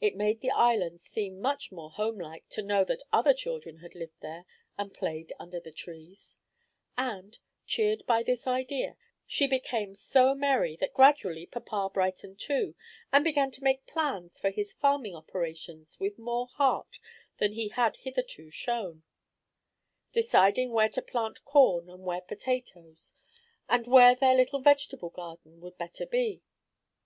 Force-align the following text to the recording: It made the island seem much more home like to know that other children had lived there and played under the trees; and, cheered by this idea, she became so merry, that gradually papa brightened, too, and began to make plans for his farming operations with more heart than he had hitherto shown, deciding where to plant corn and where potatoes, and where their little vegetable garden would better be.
It 0.00 0.16
made 0.16 0.40
the 0.40 0.50
island 0.50 0.98
seem 1.00 1.38
much 1.40 1.70
more 1.70 1.88
home 1.92 2.18
like 2.18 2.48
to 2.48 2.60
know 2.60 2.84
that 2.86 3.04
other 3.12 3.32
children 3.32 3.76
had 3.76 3.94
lived 3.94 4.18
there 4.20 4.46
and 4.76 4.92
played 4.92 5.32
under 5.38 5.60
the 5.60 5.70
trees; 5.70 6.38
and, 6.98 7.38
cheered 7.64 8.04
by 8.04 8.24
this 8.24 8.48
idea, 8.48 8.96
she 9.28 9.46
became 9.46 9.94
so 9.94 10.34
merry, 10.34 10.74
that 10.80 10.92
gradually 10.92 11.46
papa 11.46 11.88
brightened, 11.94 12.40
too, 12.40 12.74
and 13.12 13.22
began 13.22 13.52
to 13.52 13.62
make 13.62 13.86
plans 13.86 14.40
for 14.40 14.50
his 14.50 14.72
farming 14.72 15.14
operations 15.14 16.00
with 16.00 16.18
more 16.18 16.48
heart 16.48 16.98
than 17.36 17.52
he 17.52 17.68
had 17.68 17.98
hitherto 17.98 18.50
shown, 18.50 19.04
deciding 20.10 20.72
where 20.72 20.88
to 20.88 21.00
plant 21.00 21.44
corn 21.44 21.88
and 21.88 22.02
where 22.02 22.22
potatoes, 22.22 23.12
and 23.68 23.86
where 23.86 24.16
their 24.16 24.34
little 24.34 24.58
vegetable 24.60 25.10
garden 25.10 25.60
would 25.60 25.78
better 25.78 26.06
be. 26.06 26.42